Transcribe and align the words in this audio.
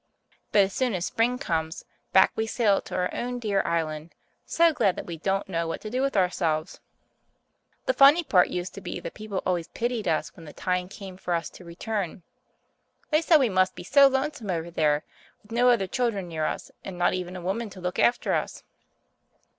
But 0.51 0.61
as 0.63 0.73
soon 0.73 0.95
as 0.95 1.05
spring 1.05 1.37
comes, 1.37 1.85
back 2.11 2.31
we 2.35 2.47
sail 2.47 2.81
to 2.81 2.95
our 2.95 3.13
own 3.13 3.37
dear 3.37 3.61
island, 3.63 4.15
so 4.47 4.73
glad 4.73 4.95
that 4.95 5.05
we 5.05 5.15
don't 5.17 5.47
know 5.47 5.67
what 5.67 5.79
to 5.81 5.91
do 5.91 6.01
with 6.01 6.17
ourselves. 6.17 6.79
The 7.85 7.93
funny 7.93 8.23
part 8.23 8.47
used 8.47 8.73
to 8.73 8.81
be 8.81 8.99
that 8.99 9.13
people 9.13 9.43
always 9.45 9.67
pitied 9.67 10.07
us 10.07 10.35
when 10.35 10.45
the 10.45 10.53
time 10.53 10.89
came 10.89 11.17
for 11.17 11.35
us 11.35 11.51
to 11.51 11.63
return. 11.63 12.23
They 13.11 13.21
said 13.21 13.37
we 13.37 13.47
must 13.49 13.75
be 13.75 13.83
so 13.83 14.07
lonesome 14.07 14.49
over 14.49 14.71
there, 14.71 15.03
with 15.43 15.51
no 15.51 15.69
other 15.69 15.85
children 15.85 16.27
near 16.27 16.45
us, 16.47 16.71
and 16.83 16.97
not 16.97 17.13
even 17.13 17.35
a 17.35 17.39
woman 17.41 17.69
to 17.69 17.79
look 17.79 17.99
after 17.99 18.33
us. 18.33 18.63